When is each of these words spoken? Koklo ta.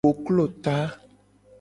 Koklo 0.05 0.45
ta. 0.67 0.75